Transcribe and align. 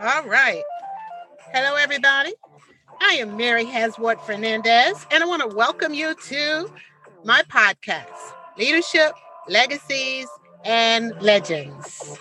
All 0.00 0.24
right. 0.24 0.62
Hello, 1.52 1.74
everybody. 1.76 2.32
I 3.00 3.14
am 3.14 3.36
Mary 3.36 3.64
Hasward 3.64 4.20
Fernandez, 4.20 5.06
and 5.10 5.22
I 5.22 5.26
want 5.26 5.48
to 5.48 5.56
welcome 5.56 5.94
you 5.94 6.14
to 6.28 6.70
my 7.24 7.42
podcast, 7.50 8.06
Leadership, 8.56 9.12
Legacies, 9.48 10.26
and 10.64 11.12
Legends. 11.20 12.18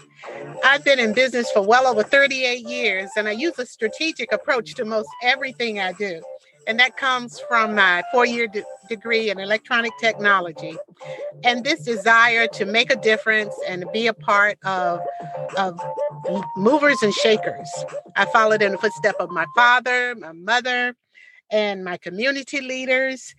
I've 0.63 0.83
been 0.83 0.99
in 0.99 1.13
business 1.13 1.51
for 1.51 1.61
well 1.61 1.87
over 1.87 2.03
38 2.03 2.67
years, 2.67 3.09
and 3.15 3.27
I 3.27 3.31
use 3.31 3.59
a 3.59 3.65
strategic 3.65 4.31
approach 4.31 4.75
to 4.75 4.85
most 4.85 5.09
everything 5.23 5.79
I 5.79 5.93
do. 5.93 6.21
And 6.67 6.79
that 6.79 6.97
comes 6.97 7.39
from 7.39 7.75
my 7.75 8.03
four 8.11 8.25
year 8.25 8.47
de- 8.47 8.63
degree 8.89 9.29
in 9.29 9.39
electronic 9.39 9.93
technology. 9.99 10.77
And 11.43 11.63
this 11.63 11.81
desire 11.83 12.47
to 12.47 12.65
make 12.65 12.91
a 12.91 12.95
difference 12.97 13.55
and 13.67 13.85
be 13.93 14.07
a 14.07 14.13
part 14.13 14.57
of, 14.65 15.01
of 15.57 15.79
movers 16.57 17.01
and 17.01 17.13
shakers. 17.13 17.69
I 18.15 18.25
followed 18.25 18.61
in 18.61 18.73
the 18.73 18.77
footsteps 18.77 19.19
of 19.19 19.29
my 19.29 19.45
father, 19.55 20.15
my 20.15 20.33
mother, 20.33 20.95
and 21.49 21.83
my 21.85 21.97
community 21.97 22.61
leaders, 22.61 23.33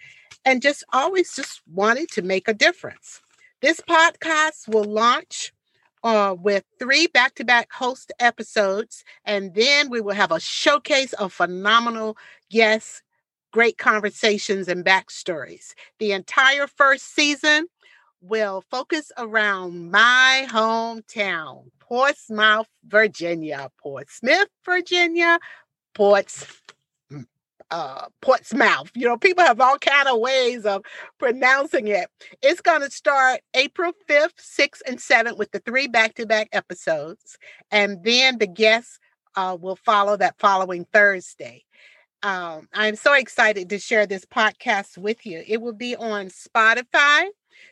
and 0.44 0.62
just 0.62 0.84
always 0.92 1.34
just 1.34 1.60
wanted 1.70 2.10
to 2.12 2.22
make 2.22 2.48
a 2.48 2.54
difference. 2.54 3.20
This 3.60 3.80
podcast 3.80 4.68
will 4.68 4.84
launch 4.84 5.52
uh, 6.04 6.34
with 6.38 6.64
three 6.78 7.08
back 7.08 7.34
to 7.34 7.44
back 7.44 7.72
host 7.72 8.12
episodes, 8.20 9.04
and 9.24 9.54
then 9.54 9.90
we 9.90 10.00
will 10.00 10.14
have 10.14 10.32
a 10.32 10.40
showcase 10.40 11.12
of 11.14 11.32
phenomenal 11.32 12.16
guests, 12.50 13.02
great 13.58 13.76
conversations, 13.76 14.68
and 14.68 14.84
backstories. 14.84 15.74
The 15.98 16.12
entire 16.12 16.68
first 16.68 17.12
season 17.12 17.66
will 18.20 18.62
focus 18.70 19.10
around 19.18 19.90
my 19.90 20.46
hometown, 20.48 21.64
Portsmouth, 21.80 22.68
Virginia, 22.86 23.68
Portsmouth, 23.82 24.46
Virginia, 24.64 25.40
Ports 25.92 26.46
uh, 27.72 28.06
Portsmouth. 28.20 28.92
You 28.94 29.08
know, 29.08 29.18
people 29.18 29.42
have 29.42 29.60
all 29.60 29.76
kind 29.78 30.06
of 30.06 30.20
ways 30.20 30.64
of 30.64 30.84
pronouncing 31.18 31.88
it. 31.88 32.06
It's 32.40 32.60
going 32.60 32.82
to 32.82 32.90
start 32.92 33.40
April 33.54 33.90
5th, 34.08 34.36
6th, 34.36 34.82
and 34.86 34.98
7th 34.98 35.36
with 35.36 35.50
the 35.50 35.58
three 35.58 35.88
back-to-back 35.88 36.50
episodes. 36.52 37.36
And 37.72 38.04
then 38.04 38.38
the 38.38 38.46
guests 38.46 39.00
uh, 39.34 39.56
will 39.60 39.76
follow 39.76 40.16
that 40.16 40.38
following 40.38 40.86
Thursday. 40.92 41.64
Um, 42.22 42.68
I'm 42.72 42.96
so 42.96 43.14
excited 43.14 43.70
to 43.70 43.78
share 43.78 44.06
this 44.06 44.24
podcast 44.24 44.98
with 44.98 45.24
you. 45.24 45.44
It 45.46 45.60
will 45.60 45.72
be 45.72 45.94
on 45.94 46.26
Spotify. 46.26 47.26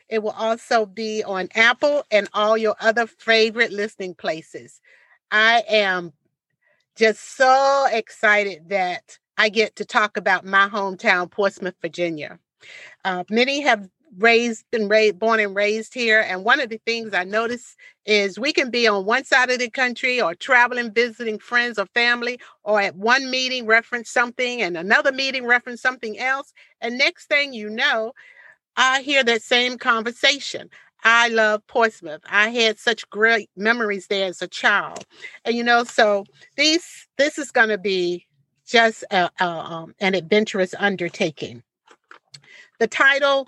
It 0.09 0.19
will 0.23 0.31
also 0.31 0.85
be 0.85 1.23
on 1.23 1.49
Apple 1.53 2.03
and 2.11 2.29
all 2.33 2.57
your 2.57 2.75
other 2.79 3.07
favorite 3.07 3.71
listening 3.71 4.15
places. 4.15 4.79
I 5.31 5.63
am 5.67 6.13
just 6.95 7.35
so 7.35 7.87
excited 7.91 8.69
that 8.69 9.17
I 9.37 9.49
get 9.49 9.75
to 9.77 9.85
talk 9.85 10.17
about 10.17 10.45
my 10.45 10.67
hometown, 10.67 11.29
Portsmouth, 11.29 11.75
Virginia. 11.81 12.39
Uh, 13.05 13.23
many 13.29 13.61
have 13.61 13.87
raised 14.17 14.65
and 14.73 14.89
raised, 14.89 15.19
born 15.19 15.39
and 15.39 15.55
raised 15.55 15.93
here. 15.93 16.21
And 16.27 16.43
one 16.43 16.59
of 16.59 16.69
the 16.69 16.79
things 16.85 17.13
I 17.13 17.23
notice 17.23 17.75
is 18.05 18.39
we 18.39 18.53
can 18.53 18.69
be 18.69 18.87
on 18.87 19.05
one 19.05 19.23
side 19.23 19.49
of 19.49 19.59
the 19.59 19.69
country 19.69 20.21
or 20.21 20.35
traveling, 20.35 20.93
visiting 20.93 21.39
friends 21.39 21.77
or 21.77 21.85
family, 21.87 22.39
or 22.63 22.81
at 22.81 22.95
one 22.95 23.29
meeting 23.29 23.65
reference 23.65 24.09
something 24.09 24.61
and 24.61 24.77
another 24.77 25.11
meeting 25.11 25.45
reference 25.45 25.81
something 25.81 26.17
else. 26.19 26.53
And 26.81 26.97
next 26.97 27.27
thing 27.27 27.53
you 27.53 27.69
know, 27.69 28.13
I 28.75 29.01
hear 29.01 29.23
that 29.23 29.41
same 29.41 29.77
conversation. 29.77 30.69
I 31.03 31.29
love 31.29 31.65
Portsmouth. 31.67 32.21
I 32.29 32.49
had 32.49 32.79
such 32.79 33.09
great 33.09 33.49
memories 33.55 34.07
there 34.07 34.27
as 34.27 34.41
a 34.41 34.47
child. 34.47 35.05
And 35.45 35.55
you 35.55 35.63
know, 35.63 35.83
so 35.83 36.25
these 36.55 37.07
this 37.17 37.37
is 37.37 37.51
going 37.51 37.69
to 37.69 37.77
be 37.77 38.25
just 38.65 39.03
a, 39.11 39.29
a, 39.39 39.45
um, 39.45 39.95
an 39.99 40.13
adventurous 40.15 40.73
undertaking. 40.77 41.63
The 42.79 42.87
title, 42.87 43.47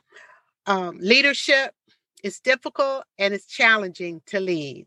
um, 0.69 0.97
Leadership, 1.02 1.74
is 2.24 2.40
difficult 2.40 3.03
and 3.18 3.34
it's 3.34 3.46
challenging 3.46 4.22
to 4.28 4.40
lead. 4.40 4.85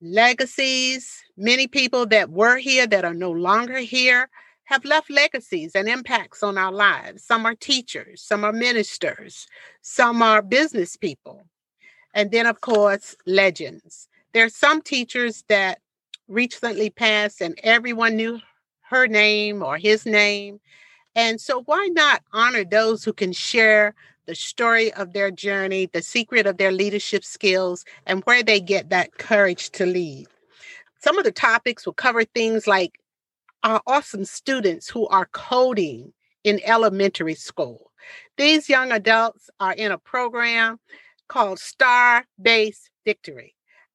Legacies, 0.00 1.22
many 1.36 1.66
people 1.66 2.06
that 2.06 2.30
were 2.30 2.56
here 2.56 2.86
that 2.86 3.04
are 3.04 3.14
no 3.14 3.30
longer 3.30 3.78
here 3.78 4.28
have 4.64 4.84
left 4.84 5.10
legacies 5.10 5.74
and 5.74 5.88
impacts 5.88 6.42
on 6.42 6.58
our 6.58 6.72
lives. 6.72 7.22
Some 7.22 7.46
are 7.46 7.54
teachers, 7.54 8.22
some 8.22 8.44
are 8.44 8.52
ministers, 8.52 9.46
some 9.82 10.22
are 10.22 10.42
business 10.42 10.96
people. 10.96 11.42
And 12.14 12.30
then, 12.30 12.46
of 12.46 12.60
course, 12.60 13.14
legends. 13.26 14.08
There 14.32 14.44
are 14.44 14.50
some 14.50 14.82
teachers 14.82 15.44
that 15.48 15.78
recently 16.26 16.90
passed 16.90 17.40
and 17.40 17.58
everyone 17.62 18.16
knew 18.16 18.40
her 18.90 19.06
name 19.06 19.62
or 19.62 19.78
his 19.78 20.06
name. 20.06 20.60
And 21.14 21.40
so, 21.40 21.62
why 21.62 21.88
not 21.92 22.22
honor 22.32 22.64
those 22.64 23.04
who 23.04 23.12
can 23.12 23.32
share 23.32 23.94
the 24.26 24.34
story 24.34 24.92
of 24.94 25.12
their 25.12 25.30
journey, 25.30 25.86
the 25.86 26.02
secret 26.02 26.46
of 26.46 26.56
their 26.56 26.72
leadership 26.72 27.24
skills, 27.24 27.84
and 28.06 28.22
where 28.24 28.42
they 28.42 28.60
get 28.60 28.90
that 28.90 29.18
courage 29.18 29.70
to 29.70 29.86
lead? 29.86 30.26
Some 31.00 31.18
of 31.18 31.24
the 31.24 31.32
topics 31.32 31.84
will 31.84 31.94
cover 31.94 32.24
things 32.24 32.66
like 32.66 33.00
our 33.64 33.80
awesome 33.86 34.24
students 34.24 34.88
who 34.88 35.06
are 35.08 35.26
coding 35.32 36.12
in 36.44 36.60
elementary 36.64 37.34
school. 37.34 37.90
These 38.36 38.68
young 38.68 38.92
adults 38.92 39.50
are 39.60 39.72
in 39.72 39.92
a 39.92 39.98
program 39.98 40.78
called 41.28 41.58
Star 41.58 42.24
Based 42.40 42.90
Victory. 43.04 43.54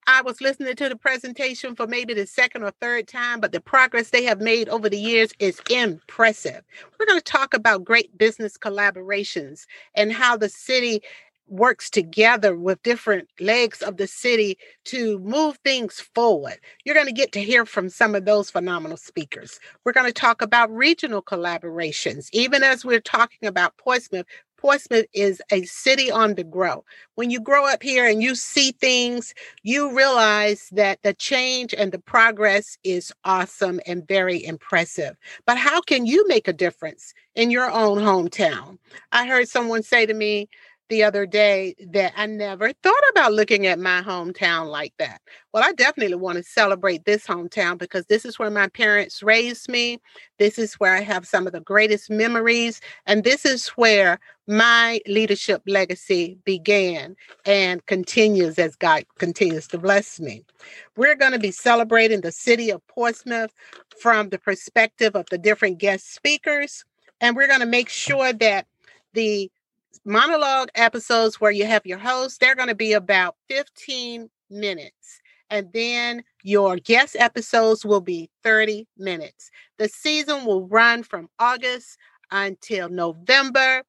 I 0.09 0.21
was 0.21 0.39
listening 0.39 0.73
to 0.77 0.87
the 0.87 0.95
presentation 0.95 1.75
for 1.75 1.85
maybe 1.85 2.13
the 2.13 2.25
second 2.25 2.63
or 2.63 2.71
third 2.79 3.09
time, 3.09 3.41
but 3.41 3.51
the 3.51 3.59
progress 3.59 4.09
they 4.09 4.23
have 4.23 4.39
made 4.39 4.69
over 4.69 4.87
the 4.87 4.97
years 4.97 5.31
is 5.39 5.61
impressive. 5.69 6.61
We're 6.97 7.05
going 7.05 7.19
to 7.19 7.23
talk 7.23 7.53
about 7.53 7.83
great 7.83 8.17
business 8.17 8.57
collaborations 8.57 9.65
and 9.95 10.13
how 10.13 10.37
the 10.37 10.47
city 10.47 11.01
works 11.49 11.89
together 11.89 12.55
with 12.55 12.81
different 12.83 13.27
legs 13.39 13.81
of 13.81 13.97
the 13.97 14.07
city 14.07 14.57
to 14.85 15.19
move 15.19 15.57
things 15.63 15.99
forward. 15.99 16.57
You're 16.85 16.95
going 16.95 17.07
to 17.07 17.13
get 17.13 17.31
to 17.33 17.43
hear 17.43 17.65
from 17.65 17.89
some 17.89 18.15
of 18.15 18.25
those 18.25 18.49
phenomenal 18.49 18.97
speakers. 18.97 19.59
We're 19.83 19.93
going 19.93 20.07
to 20.07 20.13
talk 20.13 20.41
about 20.41 20.71
regional 20.71 21.21
collaborations. 21.21 22.29
Even 22.31 22.63
as 22.63 22.85
we're 22.85 23.01
talking 23.01 23.47
about 23.47 23.77
Portsmouth, 23.77 24.25
Portsmouth 24.57 25.05
is 25.13 25.41
a 25.51 25.63
city 25.63 26.11
on 26.11 26.33
the 26.33 26.43
grow. 26.43 26.83
When 27.15 27.29
you 27.29 27.39
grow 27.39 27.65
up 27.67 27.83
here 27.83 28.07
and 28.07 28.21
you 28.21 28.35
see 28.35 28.71
things, 28.71 29.33
you 29.63 29.95
realize 29.95 30.69
that 30.71 31.01
the 31.03 31.13
change 31.13 31.73
and 31.73 31.91
the 31.91 31.99
progress 31.99 32.77
is 32.83 33.13
awesome 33.23 33.79
and 33.85 34.07
very 34.07 34.43
impressive. 34.43 35.15
But 35.45 35.57
how 35.57 35.81
can 35.81 36.05
you 36.05 36.27
make 36.27 36.47
a 36.47 36.53
difference 36.53 37.13
in 37.35 37.51
your 37.51 37.69
own 37.69 37.99
hometown? 37.99 38.77
I 39.11 39.27
heard 39.27 39.47
someone 39.47 39.83
say 39.83 40.05
to 40.05 40.13
me, 40.13 40.49
the 40.89 41.03
other 41.03 41.25
day 41.25 41.75
that 41.91 42.13
I 42.15 42.25
never 42.25 42.71
thought 42.71 43.03
about 43.11 43.33
looking 43.33 43.65
at 43.67 43.79
my 43.79 44.01
hometown 44.01 44.67
like 44.67 44.93
that. 44.99 45.21
Well, 45.53 45.63
I 45.63 45.73
definitely 45.73 46.15
want 46.15 46.37
to 46.37 46.43
celebrate 46.43 47.05
this 47.05 47.25
hometown 47.25 47.77
because 47.77 48.05
this 48.05 48.25
is 48.25 48.39
where 48.39 48.49
my 48.49 48.67
parents 48.67 49.21
raised 49.21 49.69
me. 49.69 49.99
This 50.37 50.57
is 50.57 50.75
where 50.75 50.95
I 50.95 51.01
have 51.01 51.27
some 51.27 51.47
of 51.47 51.53
the 51.53 51.59
greatest 51.59 52.09
memories. 52.09 52.79
And 53.05 53.23
this 53.23 53.45
is 53.45 53.67
where 53.69 54.19
my 54.47 55.01
leadership 55.07 55.61
legacy 55.67 56.37
began 56.45 57.15
and 57.45 57.85
continues 57.85 58.57
as 58.57 58.75
God 58.75 59.03
continues 59.17 59.67
to 59.67 59.77
bless 59.77 60.19
me. 60.19 60.45
We're 60.95 61.15
going 61.15 61.33
to 61.33 61.39
be 61.39 61.51
celebrating 61.51 62.21
the 62.21 62.31
city 62.31 62.69
of 62.69 62.85
Portsmouth 62.87 63.51
from 63.99 64.29
the 64.29 64.39
perspective 64.39 65.15
of 65.15 65.25
the 65.29 65.37
different 65.37 65.79
guest 65.79 66.13
speakers. 66.13 66.85
And 67.19 67.35
we're 67.35 67.47
going 67.47 67.59
to 67.59 67.65
make 67.65 67.89
sure 67.89 68.31
that 68.31 68.67
the 69.13 69.51
monologue 70.07 70.69
episodes 70.73 71.39
where 71.39 71.51
you 71.51 71.65
have 71.65 71.85
your 71.85 71.97
host, 71.97 72.39
they're 72.39 72.55
going 72.55 72.69
to 72.69 72.75
be 72.75 72.93
about 72.93 73.35
15 73.49 74.29
minutes. 74.49 75.21
And 75.49 75.71
then 75.73 76.23
your 76.43 76.77
guest 76.77 77.15
episodes 77.19 77.85
will 77.85 78.01
be 78.01 78.29
30 78.43 78.87
minutes. 78.97 79.51
The 79.77 79.89
season 79.89 80.45
will 80.45 80.67
run 80.67 81.03
from 81.03 81.29
August 81.39 81.97
until 82.31 82.89
November. 82.89 83.83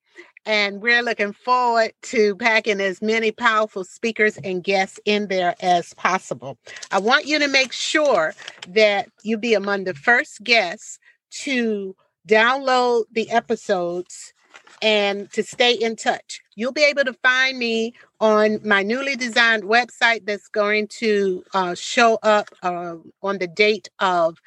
And 0.44 0.80
we're 0.80 1.02
looking 1.02 1.32
forward 1.32 1.92
to 2.04 2.34
packing 2.36 2.80
as 2.80 3.02
many 3.02 3.30
powerful 3.30 3.84
speakers 3.84 4.38
and 4.38 4.62
guests 4.64 4.98
in 5.04 5.28
there 5.28 5.54
as 5.60 5.94
possible. 5.94 6.58
I 6.90 6.98
want 7.00 7.26
you 7.26 7.38
to 7.38 7.48
make 7.48 7.72
sure 7.72 8.34
that 8.68 9.08
you 9.22 9.36
be 9.36 9.54
among 9.54 9.84
the 9.84 9.94
first 9.94 10.42
guests 10.42 10.98
to 11.42 11.94
download 12.26 13.04
the 13.12 13.30
episodes 13.30 14.32
and 14.82 15.30
to 15.32 15.42
stay 15.42 15.72
in 15.72 15.96
touch. 15.96 16.40
You'll 16.56 16.72
be 16.72 16.84
able 16.84 17.04
to 17.04 17.12
find 17.14 17.58
me 17.58 17.94
on 18.20 18.60
my 18.64 18.82
newly 18.82 19.16
designed 19.16 19.64
website 19.64 20.26
that's 20.26 20.48
going 20.48 20.88
to 20.98 21.44
uh, 21.54 21.75
show 21.75 22.19
up 22.22 22.50
uh, 22.62 22.96
on 23.22 23.38
the 23.38 23.46
date 23.46 23.88
of 23.98 24.38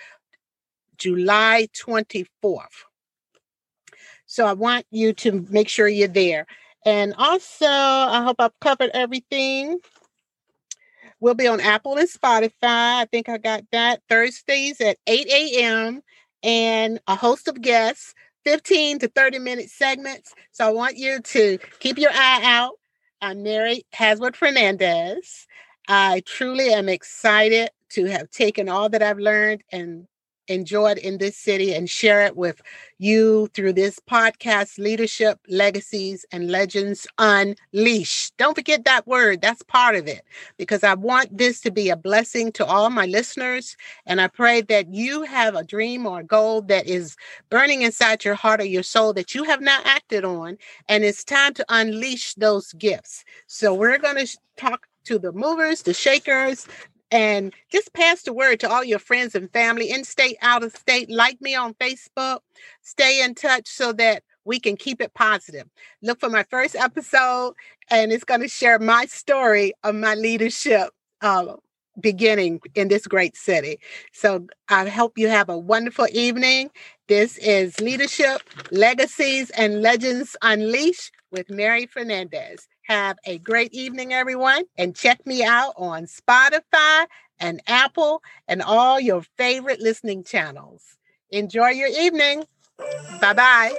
July 0.98 1.68
24th. 1.76 2.66
So 4.26 4.46
I 4.46 4.54
want 4.54 4.86
you 4.92 5.14
to 5.14 5.46
make 5.50 5.68
sure 5.68 5.88
you're 5.88 6.08
there. 6.08 6.46
And 6.86 7.14
also, 7.18 7.66
I 7.68 8.24
hope 8.24 8.38
I've 8.40 8.60
covered 8.60 8.92
everything. 8.94 9.80
We'll 11.20 11.36
be 11.36 11.48
on 11.48 11.60
Apple 11.60 11.98
and 11.98 12.10
Spotify. 12.10 12.52
I 12.64 13.08
think 13.12 13.30
I 13.30 13.38
got 13.38 13.64
that 13.72 14.02
Thursdays 14.10 14.82
at 14.82 14.98
8 15.06 15.28
a.m. 15.28 16.02
and 16.42 17.00
a 17.08 17.16
host 17.16 17.48
of 17.48 17.62
guests, 17.62 18.16
15 18.46 19.00
to 19.00 19.08
30 19.08 19.40
minute 19.40 19.70
segments. 19.70 20.34
So 20.52 20.68
I 20.68 20.72
want 20.72 20.98
you 20.98 21.20
to 21.20 21.58
keep 21.80 21.98
your 21.98 22.12
eye 22.12 22.42
out. 22.44 22.74
I'm 23.22 23.44
Mary 23.44 23.86
Haswood 23.94 24.36
Fernandez. 24.36 25.48
I 25.88 26.24
truly 26.26 26.74
am 26.74 26.90
excited 26.90 27.70
to 27.90 28.06
have 28.06 28.32
taken 28.32 28.70
all 28.70 28.90
that 28.90 29.04
I've 29.04 29.20
learned 29.20 29.64
and 29.72 30.08
enjoyed 30.52 30.98
in 30.98 31.18
this 31.18 31.38
city 31.38 31.74
and 31.74 31.90
share 31.90 32.26
it 32.26 32.36
with 32.36 32.62
you 32.98 33.48
through 33.56 33.74
this 33.74 34.00
podcast, 34.00 34.78
Leadership, 34.78 35.40
Legacies, 35.48 36.26
and 36.32 36.52
Legends 36.52 37.08
Unleashed. 37.18 38.38
Don't 38.38 38.56
forget 38.56 38.86
that 38.86 39.08
word, 39.08 39.42
that's 39.42 39.64
part 39.64 39.96
of 39.96 40.08
it, 40.08 40.24
because 40.58 40.84
I 40.84 40.94
want 40.94 41.36
this 41.36 41.62
to 41.62 41.72
be 41.72 41.90
a 41.90 41.96
blessing 41.96 42.52
to 42.54 42.66
all 42.66 42.90
my 42.90 43.06
listeners. 43.08 43.76
And 44.06 44.22
I 44.22 44.28
pray 44.28 44.62
that 44.62 44.94
you 44.94 45.24
have 45.24 45.56
a 45.56 45.64
dream 45.64 46.06
or 46.06 46.20
a 46.20 46.24
goal 46.24 46.62
that 46.64 46.88
is 46.88 47.16
burning 47.50 47.82
inside 47.82 48.24
your 48.24 48.36
heart 48.36 48.62
or 48.62 48.66
your 48.66 48.84
soul 48.84 49.14
that 49.14 49.34
you 49.34 49.44
have 49.46 49.62
not 49.62 49.86
acted 49.86 50.24
on. 50.24 50.58
And 50.88 51.04
it's 51.04 51.24
time 51.24 51.54
to 51.56 51.66
unleash 51.70 52.36
those 52.36 52.74
gifts. 52.74 53.24
So 53.48 53.74
we're 53.74 53.98
going 53.98 54.26
to 54.26 54.38
talk 54.58 54.88
to 55.06 55.18
the 55.18 55.32
movers, 55.32 55.82
the 55.82 55.94
shakers, 55.94 56.68
and 57.12 57.54
just 57.70 57.94
pass 57.94 58.24
the 58.24 58.34
word 58.34 58.60
to 58.62 58.70
all 58.70 58.84
your 58.84 59.00
friends 59.00 59.36
and 59.36 59.52
family 59.52 59.92
in 59.92 60.04
state, 60.04 60.38
out 60.42 60.64
of 60.64 60.76
state. 60.76 61.10
Like 61.10 61.42
me 61.42 61.56
on 61.56 61.74
Facebook. 61.76 62.40
Stay 62.82 63.22
in 63.24 63.36
touch 63.36 63.68
so 63.68 63.92
that 63.94 64.24
we 64.46 64.60
can 64.60 64.76
keep 64.78 65.02
it 65.02 65.14
positive. 65.14 65.68
Look 66.02 66.20
for 66.20 66.30
my 66.30 66.44
first 66.44 66.76
episode, 66.76 67.54
and 67.90 68.12
it's 68.12 68.24
going 68.24 68.42
to 68.42 68.48
share 68.48 68.80
my 68.80 69.06
story 69.06 69.74
of 69.84 69.94
my 69.94 70.16
leadership 70.16 70.90
uh, 71.22 71.56
beginning 72.00 72.62
in 72.76 72.88
this 72.88 73.06
great 73.06 73.36
city. 73.36 73.80
So 74.14 74.48
I 74.70 74.88
hope 74.88 75.18
you 75.18 75.28
have 75.28 75.50
a 75.50 75.58
wonderful 75.58 76.08
evening. 76.12 76.72
This 77.08 77.38
is 77.38 77.80
Leadership, 77.80 78.42
Legacies, 78.72 79.50
and 79.52 79.82
Legends 79.82 80.36
Unleashed 80.42 81.12
with 81.32 81.50
Mary 81.50 81.86
Fernandez. 81.86 82.68
Have 82.92 83.20
a 83.26 83.38
great 83.38 83.74
evening, 83.74 84.14
everyone, 84.14 84.66
and 84.78 84.94
check 84.94 85.26
me 85.26 85.46
out 85.46 85.72
on 85.78 86.08
Spotify 86.08 87.06
and 87.40 87.62
Apple 87.66 88.22
and 88.50 88.62
all 88.62 89.00
your 89.00 89.22
favorite 89.38 89.80
listening 89.80 90.26
channels. 90.26 90.98
Enjoy 91.30 91.70
your 91.70 91.88
evening. 91.88 92.44
Bye 93.22 93.32
bye. 93.32 93.72